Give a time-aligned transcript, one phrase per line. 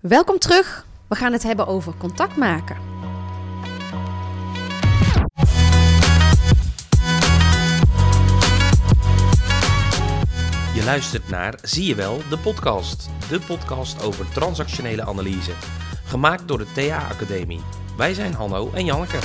[0.00, 0.86] Welkom terug.
[1.08, 2.76] We gaan het hebben over contact maken.
[10.74, 13.10] Je luistert naar Zie je wel, de podcast.
[13.28, 15.52] De podcast over transactionele analyse.
[16.04, 17.60] Gemaakt door de TA Academie.
[17.96, 19.18] Wij zijn Hanno en Janneke.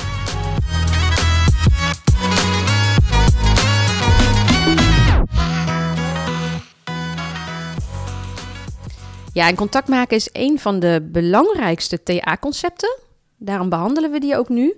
[9.36, 13.00] Ja, en contact maken is een van de belangrijkste TA-concepten.
[13.38, 14.78] Daarom behandelen we die ook nu.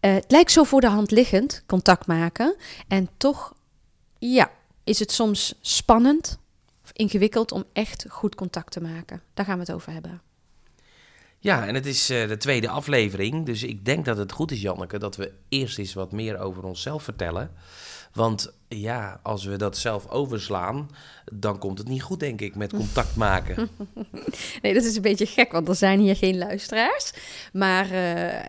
[0.00, 2.56] Eh, het lijkt zo voor de hand liggend, contact maken.
[2.88, 3.52] En toch,
[4.18, 4.50] ja,
[4.84, 6.38] is het soms spannend
[6.84, 9.22] of ingewikkeld om echt goed contact te maken.
[9.34, 10.27] Daar gaan we het over hebben.
[11.48, 13.46] Ja, en het is eh, de tweede aflevering.
[13.46, 16.64] Dus ik denk dat het goed is, Janneke, dat we eerst eens wat meer over
[16.64, 17.50] onszelf vertellen.
[18.12, 20.90] Want ja, als we dat zelf overslaan,
[21.32, 23.68] dan komt het niet goed, denk ik, met contact maken.
[24.62, 27.12] nee, dat is een beetje gek, want er zijn hier geen luisteraars.
[27.52, 27.90] Maar uh,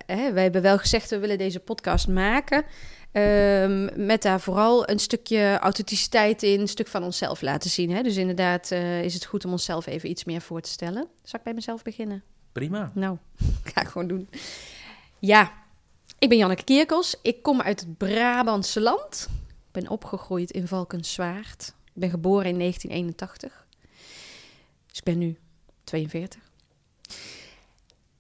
[0.06, 2.66] hè, wij hebben wel gezegd, we willen deze podcast maken.
[3.12, 7.92] Um, met daar vooral een stukje authenticiteit in, een stuk van onszelf laten zien.
[7.92, 8.02] Hè?
[8.02, 11.08] Dus inderdaad uh, is het goed om onszelf even iets meer voor te stellen.
[11.24, 12.24] Zal ik bij mezelf beginnen?
[12.60, 12.92] Prima.
[12.94, 13.18] Nou,
[13.74, 14.30] ga ik gewoon doen.
[15.20, 15.52] Ja,
[16.20, 17.16] ik ben Janneke Kierkels.
[17.22, 19.28] Ik kom uit het Brabantse land.
[19.42, 21.74] Ik ben opgegroeid in Valkenswaard.
[21.86, 23.66] Ik ben geboren in 1981.
[24.88, 25.38] Dus ik ben nu
[25.84, 26.42] 42.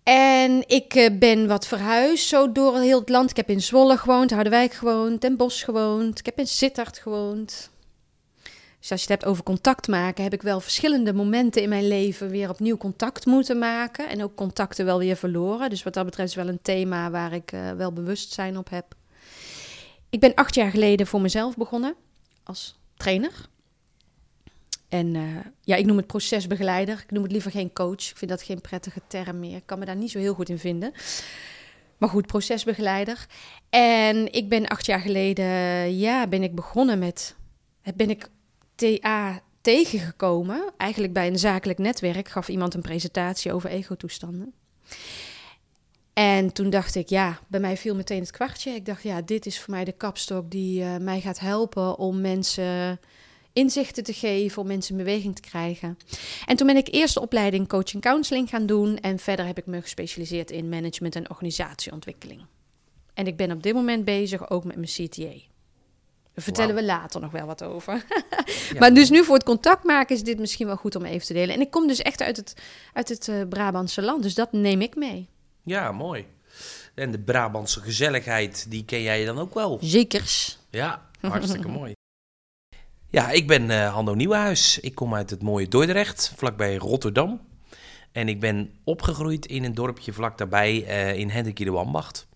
[0.03, 3.29] En ik eh, ben wat verhuisd, zo door heel het land.
[3.29, 6.19] Ik heb in Zwolle gewoond, Harderwijk gewoond, Den Bosch gewoond.
[6.19, 7.69] Ik heb in Sittard gewoond.
[8.79, 11.87] Dus als je het hebt over contact maken, heb ik wel verschillende momenten in mijn
[11.87, 14.09] leven weer opnieuw contact moeten maken.
[14.09, 15.69] En ook contacten wel weer verloren.
[15.69, 18.95] Dus wat dat betreft is wel een thema waar ik uh, wel bewustzijn op heb.
[20.09, 21.95] Ik ben acht jaar geleden voor mezelf begonnen
[22.43, 23.31] als trainer.
[24.89, 26.99] En uh, ja, ik noem het procesbegeleider.
[27.03, 28.09] Ik noem het liever geen coach.
[28.09, 29.55] Ik vind dat geen prettige term meer.
[29.55, 30.91] Ik kan me daar niet zo heel goed in vinden.
[31.97, 33.25] Maar goed, procesbegeleider.
[33.69, 35.45] En ik ben acht jaar geleden,
[35.97, 37.35] ja, ben ik begonnen met,
[37.95, 38.29] ben ik
[38.79, 40.71] TA tegengekomen.
[40.77, 44.53] Eigenlijk bij een zakelijk netwerk gaf iemand een presentatie over egotoestanden.
[46.13, 48.71] En toen dacht ik, ja, bij mij viel meteen het kwartje.
[48.71, 52.21] Ik dacht, ja, dit is voor mij de kapstok die uh, mij gaat helpen om
[52.21, 52.99] mensen
[53.53, 55.97] inzichten te geven, om mensen in beweging te krijgen.
[56.45, 59.65] En toen ben ik eerst de opleiding coaching counseling gaan doen en verder heb ik
[59.65, 62.41] me gespecialiseerd in management en organisatieontwikkeling.
[63.13, 65.33] En ik ben op dit moment bezig ook met mijn CTA.
[66.39, 66.83] Daar vertellen wow.
[66.83, 67.93] we later nog wel wat over.
[68.73, 68.79] ja.
[68.79, 71.33] Maar dus nu voor het contact maken is dit misschien wel goed om even te
[71.33, 71.55] delen.
[71.55, 72.53] En ik kom dus echt uit het,
[72.93, 75.27] uit het uh, Brabantse land, dus dat neem ik mee.
[75.63, 76.25] Ja, mooi.
[76.95, 79.77] En de Brabantse gezelligheid, die ken jij dan ook wel?
[79.81, 80.59] Zekers.
[80.69, 81.93] Ja, hartstikke mooi.
[83.11, 84.79] Ja, ik ben uh, Hando Nieuwenhuis.
[84.79, 87.41] Ik kom uit het mooie Dordrecht, vlakbij Rotterdam.
[88.11, 92.27] En ik ben opgegroeid in een dorpje vlak daarbij uh, in Hendrikie de Wambacht.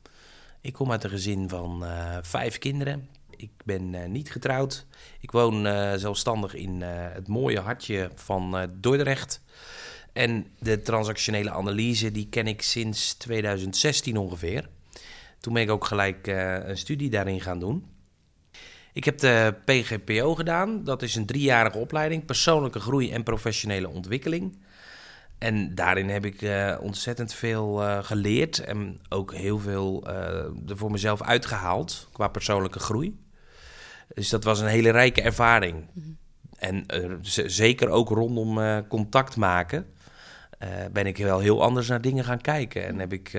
[0.62, 3.10] Ik kom uit een gezin van uh, vijf kinderen.
[3.44, 4.86] Ik ben niet getrouwd.
[5.20, 5.64] Ik woon
[6.00, 9.42] zelfstandig in het mooie hartje van Dordrecht.
[10.14, 14.70] En de transactionele analyse, die ken ik sinds 2016 ongeveer.
[15.40, 17.86] Toen ben ik ook gelijk een studie daarin gaan doen.
[18.94, 20.84] Ik heb de PGPO gedaan.
[20.84, 24.58] Dat is een driejarige opleiding, persoonlijke groei en professionele ontwikkeling.
[25.38, 26.42] En daarin heb ik
[26.82, 30.08] ontzettend veel geleerd en ook heel veel
[30.68, 33.22] er voor mezelf uitgehaald qua persoonlijke groei.
[34.14, 35.90] Dus dat was een hele rijke ervaring.
[35.94, 36.18] Mm -hmm.
[36.58, 36.86] En
[37.46, 39.86] zeker ook rondom contact maken
[40.92, 42.86] ben ik wel heel anders naar dingen gaan kijken.
[42.86, 43.30] En heb ik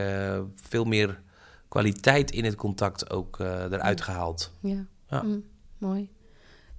[0.54, 1.20] veel meer
[1.68, 4.52] kwaliteit in het contact ook eruit gehaald.
[4.60, 4.86] Ja.
[5.08, 5.22] Ja.
[5.22, 5.44] Mm,
[5.78, 6.10] mooi.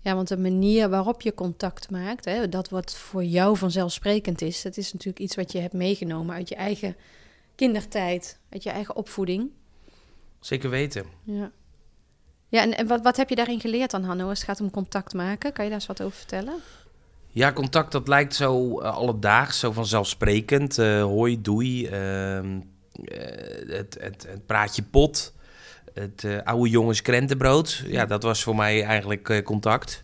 [0.01, 4.61] Ja, want de manier waarop je contact maakt, hè, dat wat voor jou vanzelfsprekend is,
[4.61, 6.95] dat is natuurlijk iets wat je hebt meegenomen uit je eigen
[7.55, 9.51] kindertijd, uit je eigen opvoeding.
[10.39, 11.05] Zeker weten.
[11.23, 11.51] Ja.
[12.47, 14.71] Ja, en, en wat, wat heb je daarin geleerd dan, Hanno, als het gaat om
[14.71, 15.53] contact maken?
[15.53, 16.53] Kan je daar eens wat over vertellen?
[17.27, 20.77] Ja, contact, dat lijkt zo uh, alledaags, zo vanzelfsprekend.
[20.77, 22.59] Uh, hoi, doei, uh,
[23.67, 25.33] het, het, het praatje pot
[25.95, 27.83] het oude jongens krentenbrood.
[27.85, 30.03] Ja, dat was voor mij eigenlijk contact.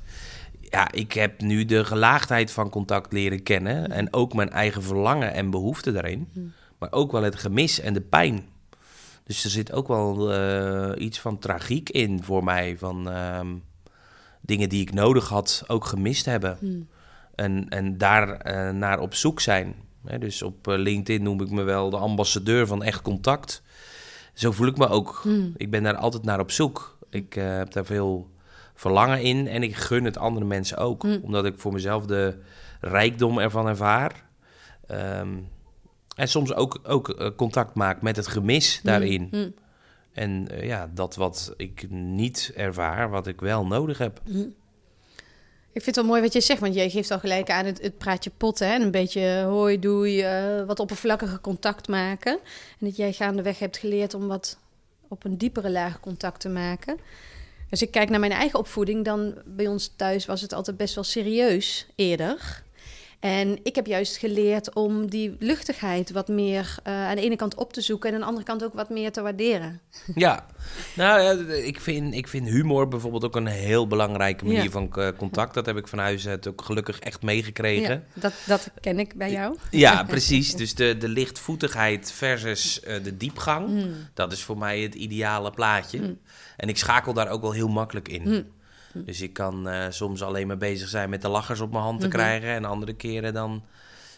[0.60, 3.92] Ja, ik heb nu de gelaagdheid van contact leren kennen.
[3.92, 6.54] En ook mijn eigen verlangen en behoeften daarin.
[6.78, 8.46] Maar ook wel het gemis en de pijn.
[9.32, 12.78] Dus er zit ook wel uh, iets van tragiek in voor mij.
[12.78, 13.40] Van uh,
[14.42, 16.58] dingen die ik nodig had, ook gemist hebben.
[16.60, 16.88] Hmm.
[17.36, 18.40] En, en daar
[18.74, 19.76] naar op zoek zijn.
[20.20, 23.64] Dus op LinkedIn noem ik me wel de ambassadeur van echt contact
[24.34, 25.20] zo voel ik me ook.
[25.24, 25.54] Hmm.
[25.58, 26.98] Ik ben daar altijd naar op zoek.
[27.10, 28.30] Ik uh, heb daar veel
[28.74, 31.02] verlangen in en ik gun het andere mensen ook.
[31.02, 31.20] Hmm.
[31.24, 32.38] Omdat ik voor mezelf de
[32.80, 34.24] rijkdom ervan ervaar.
[34.92, 35.48] Um,
[36.16, 39.28] En soms ook, ook eh, contact maakt met het gemis daarin.
[39.32, 39.54] Mm.
[40.14, 44.22] En eh, ja, dat wat ik niet ervaar, wat ik wel nodig heb.
[45.74, 47.82] Ik vind het wel mooi wat je zegt, want jij geeft al gelijk aan het,
[47.82, 48.68] het praatje potten.
[48.68, 48.74] Hè?
[48.74, 52.32] En een beetje hoi, doei, eh, wat oppervlakkige contact maken.
[52.80, 54.58] En dat jij gaandeweg hebt geleerd om wat
[55.08, 56.98] op een diepere laag contact te maken.
[57.70, 60.96] Als ik kijk naar mijn eigen opvoeding, dan bij ons thuis was het altijd best
[60.96, 62.64] wel serieus eerder.
[63.22, 67.56] En ik heb juist geleerd om die luchtigheid wat meer eh, aan de ene kant
[67.56, 69.82] op te zoeken en aan de andere kant ook wat meer te waarderen.
[70.16, 70.46] Ja,
[70.96, 74.70] nou ik vind, ik vind humor bijvoorbeeld ook een heel belangrijke manier Ja.
[74.70, 75.54] van eh, contact.
[75.54, 78.04] Dat heb ik van huis uit ook gelukkig echt meegekregen.
[78.14, 79.58] Ja, dat, dat ken ik bij jou.
[79.72, 80.56] Ja, precies.
[80.56, 83.70] Dus de, de lichtvoetigheid versus eh, de diepgang.
[83.70, 83.94] Mm.
[84.14, 86.18] Dat is voor mij het ideale plaatje.
[86.58, 88.22] En ik schakel daar ook wel heel makkelijk in.
[88.30, 88.46] Mm.
[88.94, 92.00] Dus ik kan eh, soms alleen maar bezig zijn met de lachers op mijn hand
[92.00, 92.16] te Mhm.
[92.16, 92.50] krijgen.
[92.50, 93.64] En andere keren dan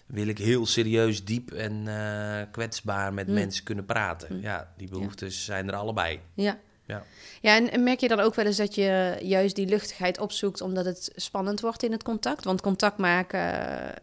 [0.06, 3.34] wil ik heel serieus, diep en eh, kwetsbaar met Mm.
[3.34, 4.42] mensen kunnen praten.
[4.42, 6.20] Ja, die behoeftes zijn er allebei.
[6.34, 6.58] Ja.
[6.86, 7.04] Ja.
[7.42, 10.62] Ja, en, en merk je dan ook wel eens dat je juist die luchtigheid opzoekt
[10.62, 12.44] omdat het spannend wordt in het contact?
[12.44, 13.42] Want contact maken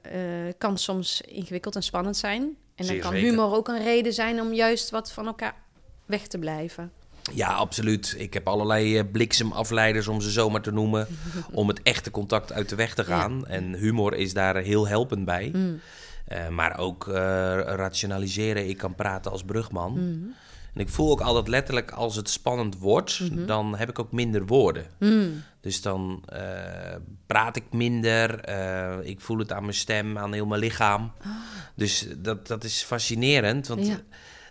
[0.02, 0.12] eh,
[0.58, 2.42] kan soms ingewikkeld en spannend zijn.
[2.42, 3.28] En dan Zeer kan zeker.
[3.28, 5.54] humor ook een reden zijn om juist wat van elkaar
[6.06, 6.92] weg te blijven.
[7.34, 8.14] Ja, absoluut.
[8.18, 11.06] Ik heb allerlei eh, bliksemafleiders, om ze zomaar te noemen,
[11.52, 13.46] om het echte contact uit de weg te gaan.
[13.46, 15.50] En humor is daar heel helpend bij.
[15.54, 15.80] Mm.
[16.26, 17.14] Eh, maar ook eh,
[17.64, 18.68] rationaliseren.
[18.68, 19.92] Ik kan praten als brugman.
[19.92, 20.34] Mm.
[20.74, 23.46] En ik voel ook altijd letterlijk als het spannend wordt, Mhm.
[23.46, 24.86] dan heb ik ook minder woorden.
[24.98, 25.42] Mm.
[25.60, 26.24] Dus dan
[27.26, 28.48] praat ik minder.
[29.04, 31.12] ik voel het aan mijn stem, aan heel mijn lichaam.
[31.74, 33.66] Dus dat, dat is fascinerend.
[33.66, 33.86] Want Ah.
[33.86, 34.00] Ja.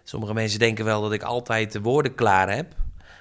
[0.09, 2.75] Sommige mensen denken wel dat ik altijd de woorden klaar heb.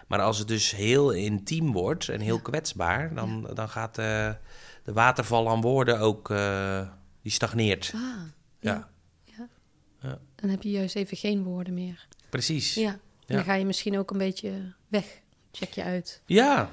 [0.06, 4.30] Maar als het dus heel intiem wordt en heel kwetsbaar, dan, dan gaat eh,
[4.84, 6.88] de waterval aan woorden ook, eh,
[7.22, 7.92] die stagneert.
[7.94, 8.00] Ah,
[8.60, 8.88] Ja,
[9.24, 9.48] ja.
[10.02, 10.18] Ja.
[10.34, 12.06] Dan heb je juist even geen woorden meer.
[12.30, 12.74] precies.
[12.74, 12.98] Ja.
[13.26, 15.20] Dan ga je misschien ook een beetje weg.
[15.52, 16.22] Check je uit.
[16.26, 16.70] Ja,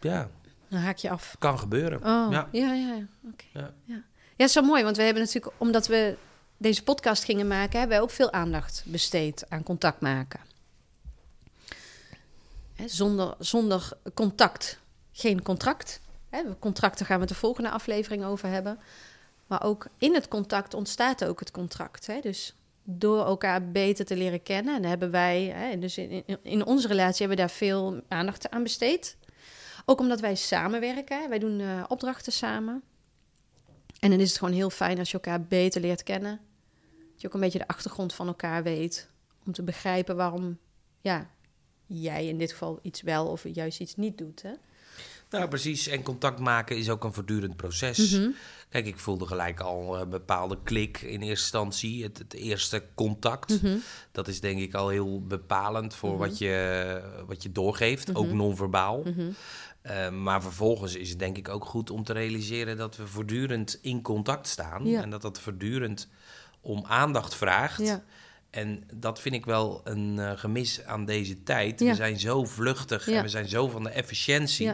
[0.00, 0.28] ja,
[0.68, 1.36] Dan haak je af.
[1.38, 1.98] kan gebeuren.
[1.98, 2.48] Oh, Ja.
[2.52, 3.06] ja, ja, ja.
[3.32, 3.44] Oké.
[3.52, 3.60] Ja.
[3.84, 3.94] Ja.
[3.94, 4.02] ja,
[4.36, 6.16] het is zo mooi, want we hebben natuurlijk, omdat we
[6.56, 10.40] deze podcast gingen maken, hebben wij ook veel aandacht besteed aan contact maken.
[12.74, 14.78] Hè, zonder, zonder contact
[15.12, 16.00] geen contract.
[16.30, 18.78] Hè, contracten gaan we het de volgende aflevering over hebben.
[19.46, 22.06] Maar ook in het contact ontstaat ook het contract.
[22.06, 22.20] Hè?
[22.20, 24.84] Dus door elkaar beter te leren kennen.
[24.84, 29.16] Hebben wij, hè, dus in, in, onze relatie hebben we daar veel aandacht aan besteed.
[29.84, 31.28] Ook omdat wij samenwerken.
[31.28, 32.82] Wij doen eh, opdrachten samen.
[34.06, 36.40] En dan is het gewoon heel fijn als je elkaar beter leert kennen.
[37.12, 39.08] Dat je ook een beetje de achtergrond van elkaar weet.
[39.46, 40.58] Om te begrijpen waarom
[41.00, 41.30] ja,
[41.86, 44.42] jij in dit geval iets wel of juist iets niet doet.
[44.42, 44.50] Hè?
[45.30, 45.86] Nou, precies.
[45.86, 48.10] En contact maken is ook een voortdurend proces.
[48.10, 48.28] Mhm.
[48.68, 52.02] Kijk, ik voelde gelijk al een bepaalde klik in eerste instantie.
[52.02, 53.62] Het, het eerste contact.
[53.62, 53.76] Mhm.
[54.12, 58.36] Dat is denk ik al heel bepalend voor wat, je, wat je doorgeeft, ook Mhm.
[58.36, 59.02] non-verbaal.
[59.86, 63.78] Eh, maar vervolgens is het denk ik ook goed om te realiseren dat we voortdurend
[63.82, 64.86] in contact staan.
[64.86, 65.02] Ja.
[65.02, 66.08] En dat dat voortdurend
[66.60, 67.80] om aandacht vraagt.
[67.80, 68.02] Ja.
[68.50, 71.80] En dat vind ik wel een eh, gemis aan deze tijd.
[71.80, 71.86] Ja.
[71.86, 74.72] We zijn zo vluchtig en we zijn zo van de efficiëntie.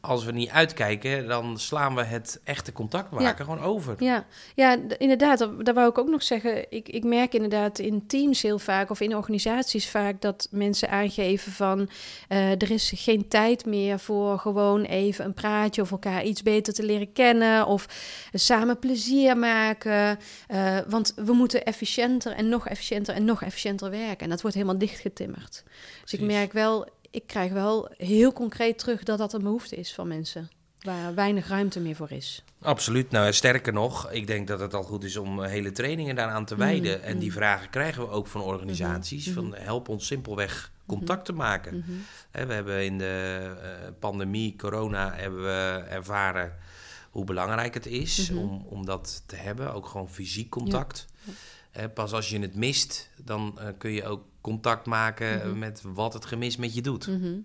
[0.00, 3.94] Als we niet uitkijken, dan slaan we het echte contact maken gewoon over.
[3.98, 5.38] Ja, ja inderdaad.
[5.38, 6.72] Dat, dat wou ik ook nog zeggen.
[6.72, 11.52] Ik, ik merk inderdaad in teams heel vaak of in organisaties vaak dat mensen aangeven
[11.52, 11.88] van
[12.28, 16.72] eh, er is geen tijd meer voor gewoon even een praatje of elkaar iets beter
[16.72, 17.86] te leren kennen of
[18.32, 20.18] samen plezier maken.
[20.46, 24.18] Eh, want we moeten efficiënter en nog efficiënter en nog efficiënter werken.
[24.18, 25.62] En dat wordt helemaal dichtgetimmerd.
[26.02, 29.94] Dus ik merk wel, ik krijg wel heel concreet terug dat dat een behoefte is
[29.94, 30.50] van mensen.
[30.80, 32.44] Waar weinig ruimte meer voor is.
[32.62, 33.10] Absoluut.
[33.10, 36.44] Nou, sterker nog, ik denk dat het al goed is om eh, hele trainingen daaraan
[36.44, 36.98] te wijden.
[36.98, 37.34] Mm, en die mm.
[37.34, 39.26] vragen krijgen we ook van organisaties.
[39.26, 41.84] Mhm, Van help ons simpelweg contact te maken.
[42.30, 46.56] We hebben in de eh, pandemie, corona, hebben we ervaren
[47.10, 49.74] hoe belangrijk het is om, om dat te hebben.
[49.74, 51.06] Ook gewoon fysiek contact.
[51.72, 51.88] Ja.
[51.88, 55.58] Pas als je het mist, dan eh, kun je ook contact maken Mhm.
[55.58, 57.06] met wat het gemis met je doet.
[57.06, 57.38] Mhm.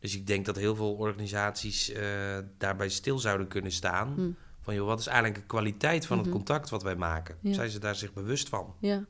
[0.00, 4.12] Dus ik denk dat heel veel organisaties eh, daarbij stil zouden kunnen staan.
[4.14, 4.30] Hm.
[4.60, 6.26] Van joh, wat is eigenlijk de kwaliteit van Mhm.
[6.26, 7.36] het contact wat wij maken?
[7.40, 7.52] Ja.
[7.52, 8.74] Zijn ze daar zich bewust van?
[8.80, 9.04] Ja.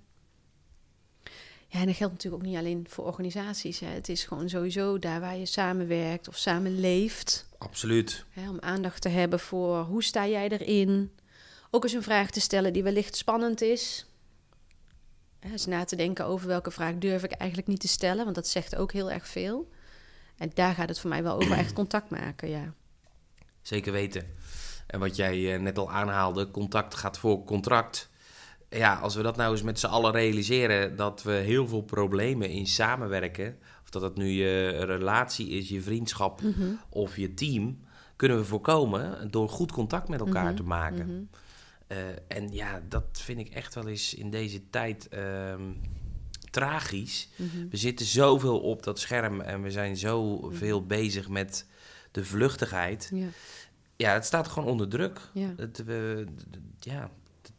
[1.70, 3.80] Ja, en dat geldt natuurlijk ook niet alleen voor organisaties.
[3.80, 3.86] Hè.
[3.86, 7.48] Het is gewoon sowieso daar waar je samenwerkt of samenleeft.
[7.58, 8.24] Absoluut.
[8.30, 11.12] Hè, om aandacht te hebben voor hoe sta jij erin.
[11.70, 14.06] Ook eens een vraag te stellen die wellicht spannend is.
[15.40, 18.24] Eens na te denken over welke vraag durf ik eigenlijk niet te stellen.
[18.24, 19.68] Want dat zegt ook heel erg veel.
[20.36, 22.72] En daar gaat het voor mij wel over echt contact maken, ja.
[23.62, 24.26] Zeker weten.
[24.86, 28.08] En wat jij eh, net al aanhaalde, contact gaat voor contract.
[28.70, 32.50] ja, als we dat nou eens met z'n allen realiseren, dat we heel veel problemen
[32.50, 36.68] in samenwerken, of dat het nu je relatie is, je vriendschap Mhm.
[36.88, 37.80] of je team,
[38.16, 41.06] kunnen we voorkomen door goed contact met elkaar Mhm, te maken.
[41.06, 41.22] mhm.
[41.88, 45.62] Eh, en ja, dat vind ik echt wel eens in deze tijd ehm,
[46.50, 47.28] tragisch.
[47.36, 47.68] Mhm.
[47.70, 51.66] We zitten zoveel op dat scherm en we zijn zoveel bezig met
[52.10, 53.10] de vluchtigheid.
[53.14, 53.26] Ja,
[53.96, 55.20] Ja, het staat gewoon onder druk.
[55.32, 55.54] ja.
[55.56, 56.26] Het, we,
[56.80, 57.10] ja,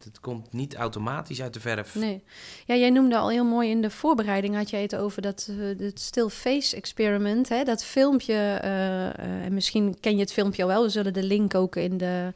[0.04, 1.94] het, komt niet automatisch uit de verf.
[1.94, 2.22] Nee.
[2.66, 5.86] Ja, jij noemde al heel mooi in de voorbereiding, had jij het over dat eh,
[5.86, 10.68] het still face experiment, hè, dat filmpje, eh, en misschien ken je het filmpje al
[10.68, 12.32] wel, we zullen de link ook in de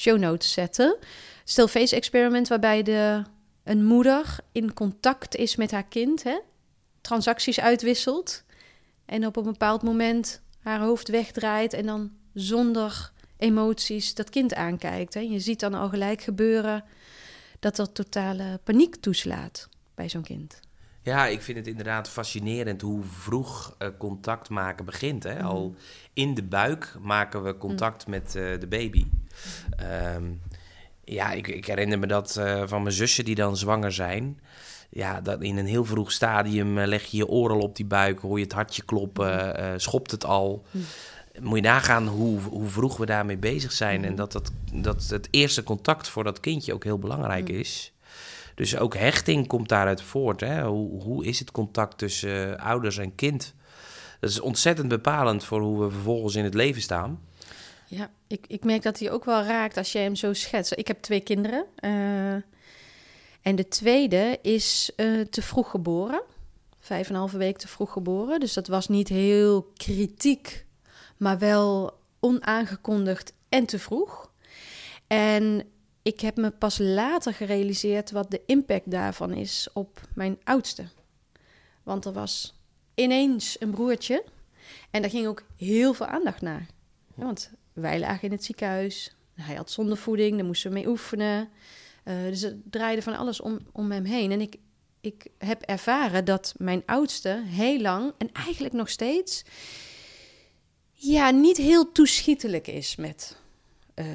[0.00, 0.96] show notes zetten.
[1.44, 3.22] Still face experiment waarbij de,
[3.64, 6.38] een moeder in contact is met haar kind, hè,
[7.00, 8.44] transacties uitwisselt
[9.06, 15.14] en op een bepaald moment haar hoofd wegdraait en dan zonder emoties dat kind aankijkt.
[15.14, 15.20] Hè.
[15.20, 16.84] Je ziet dan al gelijk gebeuren
[17.60, 20.60] dat er totale paniek toeslaat bij zo'n kind.
[21.02, 25.22] Ja, ik vind het inderdaad fascinerend hoe vroeg eh, contact maken begint.
[25.22, 25.42] Hè?
[25.42, 25.74] Al
[26.12, 29.06] in de buik maken we contact met eh, de baby.
[29.76, 30.24] Ehm,
[31.04, 34.40] ja, ik, ik herinner me dat eh, van mijn zussen die dan zwanger zijn.
[34.90, 38.38] Ja, dat in een heel vroeg stadium leg je je al op die buik, hoor
[38.38, 40.64] je het hartje kloppen, eh, schopt het al.
[41.40, 44.04] Moet je nagaan hoe, hoe vroeg we daarmee bezig zijn.
[44.04, 47.92] En dat, dat, dat het eerste contact voor dat kindje ook heel belangrijk is.
[48.60, 50.40] Dus ook hechting komt daaruit voort.
[50.40, 50.62] Hè?
[50.62, 53.54] Hoe, hoe is het contact tussen eh, ouders en kind?
[54.18, 57.20] Dat is ontzettend bepalend voor hoe we vervolgens in het leven staan.
[57.86, 60.72] Ja, ik, ik merk dat hij ook wel raakt als jij hem zo schetst.
[60.76, 61.64] Ik heb twee kinderen.
[61.76, 62.32] eh,
[63.42, 66.22] en de tweede is eh, te vroeg geboren.
[66.80, 68.40] Vijf en een halve week te vroeg geboren.
[68.40, 70.66] Dus dat was niet heel kritiek,
[71.16, 74.30] maar wel onaangekondigd en te vroeg.
[75.06, 75.64] En
[76.10, 80.84] ik heb me pas later gerealiseerd wat de impact daarvan is op mijn oudste.
[81.82, 82.54] Want er was
[82.94, 84.24] ineens een broertje
[84.90, 86.66] en daar ging ook heel veel aandacht naar.
[87.14, 89.14] Want wij lagen in het ziekenhuis.
[89.34, 91.48] Hij had zondevoeding, daar moesten we mee oefenen.
[92.04, 94.32] Eh, dus het draaide van alles om, om hem heen.
[94.32, 94.56] En ik,
[95.00, 99.44] ik heb ervaren dat mijn oudste heel lang, en eigenlijk nog steeds,
[100.92, 103.36] ja, niet heel toeschietelijk is met,
[104.00, 104.06] eh,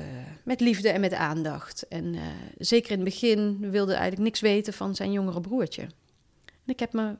[0.44, 1.88] met liefde en met aandacht.
[1.88, 2.22] En eh,
[2.58, 5.82] zeker in het begin wilde eigenlijk niks weten van zijn jongere broertje.
[6.46, 7.15] En ik heb me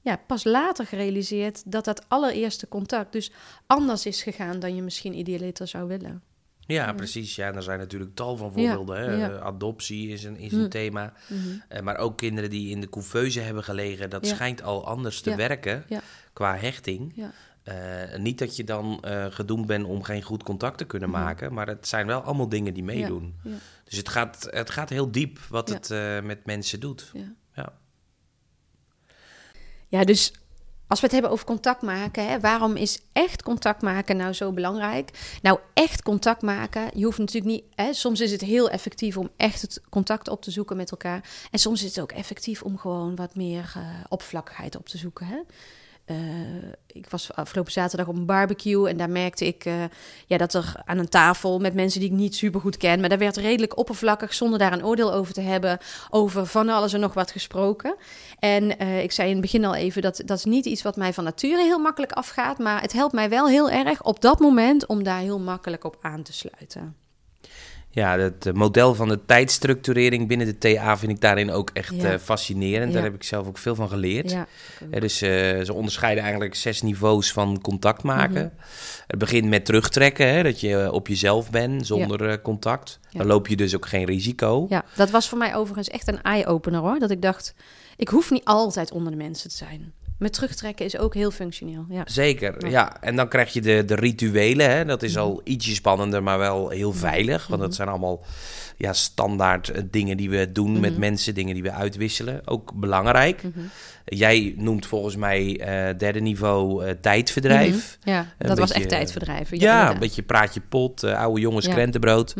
[0.00, 3.32] ja, pas later gerealiseerd dat dat allereerste contact dus
[3.66, 6.22] anders is gegaan dan je misschien idealiter zou willen.
[6.66, 7.34] Ja, precies.
[7.36, 9.18] Ja, en er zijn natuurlijk tal van voorbeelden.
[9.18, 9.30] ja.
[9.30, 10.68] Eh, Adoptie is een, is een Hm.
[10.68, 11.12] thema.
[11.68, 14.10] Eh, maar ook kinderen die in de couveuse hebben gelegen.
[14.10, 15.84] Dat schijnt al anders te werken
[16.32, 17.12] qua hechting.
[17.68, 21.20] Eh, niet dat je dan eh, gedoemd bent om geen goed contact te kunnen Mhm.
[21.20, 21.52] maken.
[21.54, 23.34] Maar het zijn wel allemaal dingen die meedoen.
[23.44, 23.50] Ja.
[23.84, 25.74] Dus het gaat, het gaat heel diep wat Ja.
[25.74, 27.10] het eh, met mensen doet.
[27.12, 27.34] Ja.
[27.54, 27.72] Ja.
[29.88, 30.32] Ja, dus
[30.86, 34.52] als we het hebben over contact maken, hè, waarom is echt contact maken nou zo
[34.52, 35.38] belangrijk?
[35.42, 37.64] Nou, echt contact maken, je hoeft natuurlijk niet.
[37.74, 41.24] Hè, soms is het heel effectief om echt het contact op te zoeken met elkaar.
[41.50, 43.72] En soms is het ook effectief om gewoon wat meer
[44.08, 45.26] oppervlakkigheid op te zoeken.
[45.26, 45.38] Hè?
[46.08, 46.16] Eh,
[46.86, 49.74] ik was afgelopen zaterdag op een barbecue en daar merkte ik eh,
[50.26, 53.08] ja, dat er aan een tafel met mensen die ik niet super goed ken, maar
[53.08, 55.78] daar werd redelijk oppervlakkig, zonder daar een oordeel over te hebben,
[56.10, 57.96] over van alles en nog wat gesproken.
[58.38, 60.96] En eh, ik zei in het begin al even dat dat is niet iets wat
[60.96, 64.38] mij van nature heel makkelijk afgaat, maar het helpt mij wel heel erg op dat
[64.38, 67.07] moment om daar heel makkelijk op aan te sluiten.
[67.98, 72.12] Ja, het model van de tijdstructurering binnen de TA vind ik daarin ook echt Ja.
[72.12, 72.86] eh, fascinerend.
[72.88, 72.94] Ja.
[72.94, 74.30] Daar heb ik zelf ook veel van geleerd.
[74.30, 74.46] Ja,
[74.90, 75.28] Eh, dus eh,
[75.60, 78.52] ze onderscheiden eigenlijk zes niveaus van contact maken.
[78.56, 78.64] Mhm.
[79.06, 82.98] Het begint met terugtrekken, hè, dat je op jezelf bent zonder contact.
[83.12, 84.66] Dan loop je dus ook geen risico.
[84.68, 86.98] ja, dat was voor mij overigens echt een eye-opener hoor.
[86.98, 87.54] Dat ik dacht,
[87.96, 89.92] ik hoef niet altijd onder de mensen te zijn.
[90.18, 91.84] Met terugtrekken is ook heel functioneel.
[91.88, 92.02] Ja.
[92.04, 92.68] Zeker, Ja.
[92.70, 93.00] ja.
[93.00, 94.70] En dan krijg je de, de rituelen.
[94.70, 94.84] Hè.
[94.84, 95.20] Dat is Mhm.
[95.22, 97.46] al ietsje spannender, maar wel heel veilig.
[97.46, 98.24] Want dat zijn allemaal
[98.76, 101.00] ja, standaard eh, dingen die we doen met Mhm.
[101.00, 101.34] mensen.
[101.34, 102.40] Dingen die we uitwisselen.
[102.44, 103.42] Ook belangrijk.
[103.42, 103.58] Mhm.
[104.04, 107.98] Jij noemt volgens mij eh, derde niveau eh, tijdverdrijf.
[108.00, 108.10] Mhm.
[108.10, 109.58] Ja, dat was echt tijdverdrijven.
[109.60, 111.72] Ja, een beetje praatje pot, oude jongens Ja.
[111.72, 112.34] krentenbrood.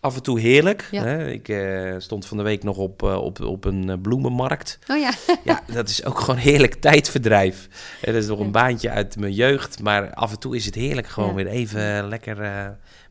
[0.00, 0.88] Af en toe heerlijk.
[0.90, 1.02] Ja.
[1.04, 1.30] Hè?
[1.30, 4.78] Ik eh, stond van de week nog op, eh, op, op een eh, bloemenmarkt.
[4.88, 5.12] Oh ja.
[5.44, 7.68] Ja, dat is ook gewoon heerlijk tijdverdrijf.
[8.02, 9.82] Dat is nog een baantje uit mijn jeugd.
[9.82, 11.34] Maar af en toe is het heerlijk gewoon Ja.
[11.34, 12.36] weer even lekker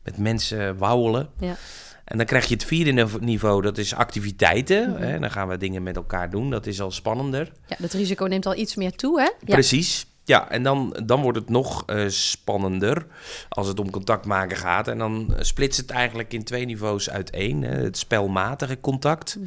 [0.04, 1.28] met mensen wauwelen.
[1.38, 1.56] Ja.
[2.04, 4.90] En dan krijg je het vierde nive- niveau, dat is activiteiten.
[4.90, 5.02] Mhm.
[5.02, 5.18] Hè?
[5.18, 6.50] Dan gaan we dingen met elkaar doen.
[6.50, 7.52] Dat is al spannender.
[7.66, 9.24] ja, dat risico neemt al iets meer toe, hè?
[9.24, 9.54] Ja.
[9.54, 10.06] Precies.
[10.24, 13.06] Ja, en dan, dan wordt het nog eh, spannender
[13.48, 14.88] als het om contact maken gaat.
[14.88, 17.62] En dan splitst het eigenlijk in twee niveaus uiteen.
[17.62, 17.74] Hè.
[17.74, 19.38] Het spelmatige contact.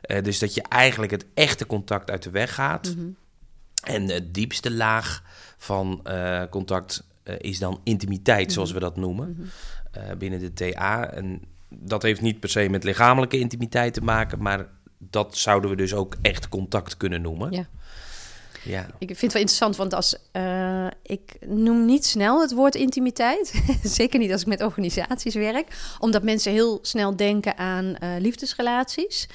[0.00, 2.94] Eh, dus dat je eigenlijk het echte contact uit de weg gaat.
[3.84, 5.22] En de diepste laag
[5.56, 9.50] van eh, contact eh, is dan intimiteit, zoals we dat noemen,
[9.90, 11.10] eh, binnen de TA.
[11.10, 14.66] En dat heeft niet per se met lichamelijke intimiteit te maken, maar
[14.98, 17.52] dat zouden we dus ook echt contact kunnen noemen.
[17.52, 17.68] Ja.
[18.64, 18.86] Ja.
[18.98, 23.62] Ik vind het wel interessant, want als eh, ik noem niet snel het woord intimiteit,
[23.82, 29.28] zeker niet als ik met organisaties werk, omdat mensen heel snel denken aan eh, liefdesrelaties.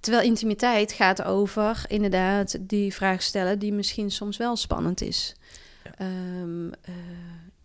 [0.00, 5.34] Terwijl intimiteit gaat over inderdaad die vraag stellen die misschien soms wel spannend is.
[5.98, 6.94] Ehm, eh,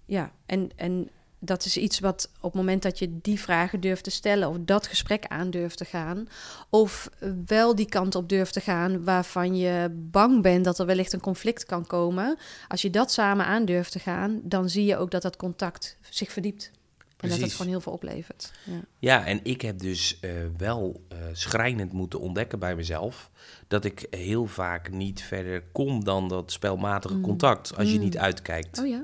[0.06, 4.04] ja, en, en dat is iets wat op het moment dat je die vragen durft
[4.04, 6.28] te stellen, of dat gesprek aan durft te gaan,
[6.70, 7.10] of
[7.46, 11.20] wel die kant op durft te gaan waarvan je bang bent dat er wellicht een
[11.20, 12.38] conflict kan komen.
[12.68, 15.98] Als je dat samen aan durft te gaan, dan zie je ook dat dat contact
[16.10, 16.72] zich verdiept.
[17.20, 18.52] En dat het gewoon heel veel oplevert.
[18.64, 18.80] Ja.
[19.00, 23.30] Ja, en ik heb dus eh, wel eh, schrijnend moeten ontdekken bij mezelf
[23.68, 28.80] dat ik heel vaak niet verder kom dan dat spelmatige contact als je niet uitkijkt.
[28.80, 29.04] Oh ja.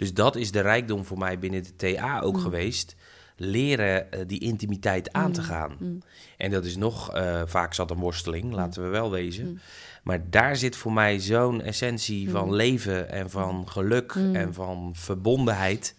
[0.00, 2.96] Dus dat is de rijkdom voor mij binnen de TA ook geweest.
[3.36, 6.02] Leren eh, die intimiteit aan te gaan.
[6.36, 9.60] En dat is nog eh, vaak zat een worsteling, laten we wel wezen.
[10.02, 15.94] Maar daar zit voor mij zo'n essentie van leven en van geluk en van verbondenheid.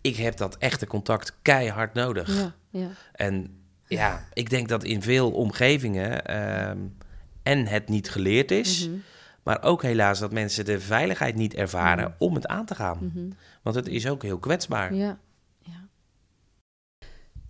[0.00, 2.36] Ik heb dat echte contact keihard nodig.
[2.36, 2.88] Ja, ja.
[3.12, 6.78] En ja, ik denk dat in veel omgevingen ehm,
[7.42, 8.88] en het niet geleerd is,
[9.42, 13.36] maar ook helaas dat mensen de veiligheid niet ervaren om het aan te gaan.
[13.62, 14.94] Want het is ook heel kwetsbaar.
[14.94, 15.18] Ja,
[15.58, 15.88] ja.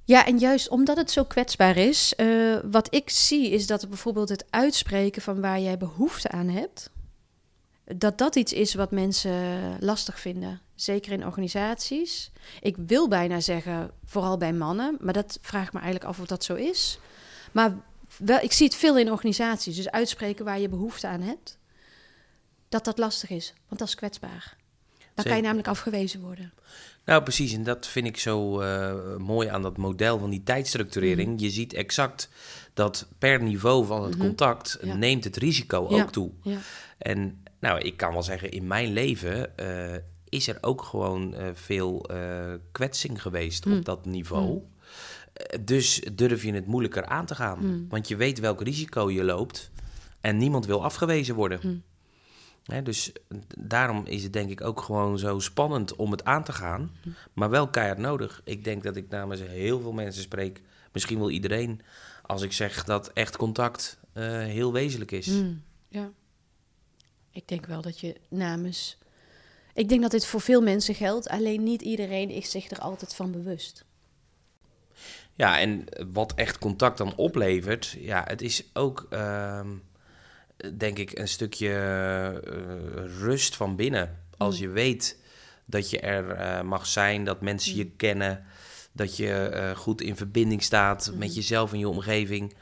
[0.04, 4.28] Ja, en juist omdat het zo kwetsbaar is, eh, wat ik zie is dat bijvoorbeeld
[4.28, 6.90] het uitspreken van waar jij behoefte aan hebt,
[7.84, 9.32] dat dat iets is wat mensen
[9.80, 10.60] lastig vinden.
[10.74, 12.32] Zeker in organisaties.
[12.60, 16.26] Ik wil bijna zeggen, vooral bij mannen, maar dat vraag ik me eigenlijk af of
[16.26, 16.98] dat zo is.
[17.52, 17.76] Maar
[18.16, 19.76] wel, ik zie het veel in organisaties.
[19.76, 21.58] Dus uitspreken waar je behoefte aan hebt,
[22.72, 24.56] dat dat lastig is, want dat is kwetsbaar.
[25.14, 26.52] Dan kan je namelijk afgewezen worden.
[27.04, 27.52] Nou, precies.
[27.52, 31.32] En dat vind ik zo eh, mooi aan dat model van die tijdstructurering.
[31.34, 31.42] Mhm.
[31.44, 32.28] Je ziet exact
[32.74, 34.94] dat per niveau van het contact Ja.
[34.94, 36.02] neemt het risico Ja.
[36.02, 36.30] ook toe.
[36.42, 36.58] Ja.
[36.98, 39.94] En nou, ik kan wel zeggen, in mijn leven eh,
[40.28, 42.06] is er ook gewoon eh, veel
[42.72, 43.76] kwetsing geweest Mm.
[43.76, 44.60] op dat niveau.
[45.60, 47.86] Dus durf je het moeilijker aan te gaan.
[47.88, 49.70] Want je weet welk risico je loopt
[50.20, 51.84] en niemand wil afgewezen worden.
[52.64, 53.12] Hè, dus
[53.58, 56.90] daarom is het denk ik ook gewoon zo spannend om het aan te gaan,
[57.32, 58.40] maar wel keihard nodig.
[58.44, 60.60] Ik denk dat ik namens heel veel mensen spreek,
[60.92, 61.80] misschien wel iedereen,
[62.22, 65.26] als ik zeg dat echt contact eh, heel wezenlijk is.
[65.26, 66.10] Mm, ja.
[67.30, 68.98] Ik denk wel dat je namens.
[69.74, 73.14] Ik denk dat dit voor veel mensen geldt, alleen niet iedereen is zich er altijd
[73.14, 73.84] van bewust.
[75.34, 79.68] Ja, en wat echt contact dan oplevert, ja, het is ook, ehm,
[80.74, 84.18] denk ik, een stukje eh, rust van binnen.
[84.36, 85.18] Als je weet
[85.64, 88.44] dat je er eh, mag zijn, dat mensen je kennen,
[88.92, 92.54] dat je eh, goed in verbinding staat met jezelf en je omgeving.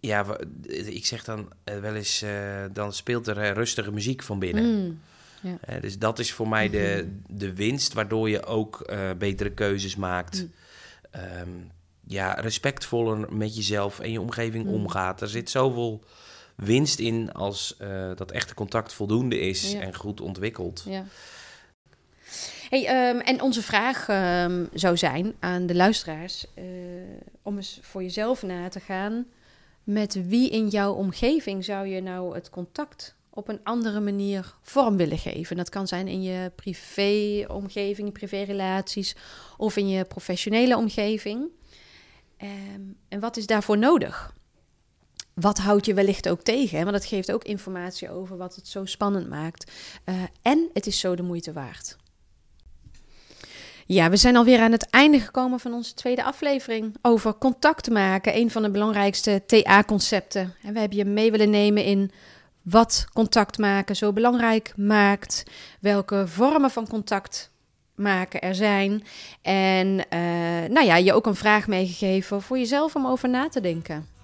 [0.00, 0.26] Ja,
[0.68, 2.24] ik zeg dan wel eens,
[2.72, 4.64] dan speelt er rustige muziek van binnen.
[4.64, 5.00] Mm,
[5.40, 5.78] ja.
[5.80, 7.08] Dus dat is voor mij de,
[7.42, 10.46] de winst, waardoor je ook betere keuzes maakt.
[11.10, 11.50] Ehm,
[12.06, 15.20] ja, respectvoller met jezelf en je omgeving omgaat.
[15.20, 16.04] Er zit zoveel
[16.56, 19.80] winst in als eh, dat echte contact voldoende is Ja.
[19.80, 20.84] en goed ontwikkeld.
[20.88, 21.04] Ja.
[22.70, 26.64] Hey, ehm, en onze vraag ehm, zou zijn aan de luisteraars eh,
[27.42, 29.26] om eens voor jezelf na te gaan.
[29.84, 34.96] Met wie in jouw omgeving zou je nou het contact op een andere manier vorm
[34.96, 35.56] willen geven?
[35.56, 39.16] Dat kan zijn in je privé-omgeving, privérelaties
[39.56, 41.48] of in je professionele omgeving.
[42.36, 44.34] Ehm, en wat is daarvoor nodig?
[45.40, 46.78] Wat houdt je wellicht ook tegen?
[46.78, 49.72] Want dat geeft ook informatie over wat het zo spannend maakt.
[50.04, 51.96] Eh, en het is zo de moeite waard.
[53.86, 58.36] Ja, we zijn alweer aan het einde gekomen van onze tweede aflevering over contact maken.
[58.36, 60.54] Een van de belangrijkste TA-concepten.
[60.62, 62.10] En we hebben je mee willen nemen in
[62.62, 65.42] wat contact maken zo belangrijk maakt.
[65.80, 67.50] Welke vormen van contact
[67.94, 69.04] maken er zijn.
[69.42, 70.20] En eh,
[70.68, 74.15] nou ja, je ook een vraag meegegeven voor jezelf om over na te denken.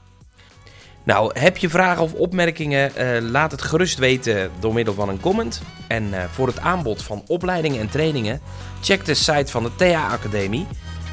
[1.04, 2.94] Nou, heb je vragen of opmerkingen?
[2.96, 5.62] eh, laat het gerust weten door middel van een comment.
[5.88, 8.40] En eh, voor het aanbod van opleidingen en trainingen,
[8.80, 10.66] check de site van de TA Academie.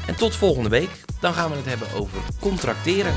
[0.06, 3.12] En tot volgende week, dan gaan we het hebben over contracteren.